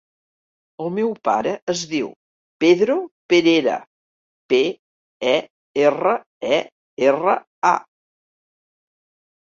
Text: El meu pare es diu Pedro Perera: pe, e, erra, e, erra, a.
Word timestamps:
El 0.85 0.87
meu 0.93 1.11
pare 1.27 1.51
es 1.73 1.81
diu 1.91 2.07
Pedro 2.65 2.95
Perera: 3.33 3.75
pe, 4.55 4.61
e, 5.33 5.37
erra, 5.85 6.17
e, 6.57 6.61
erra, 7.13 7.37
a. 7.75 7.75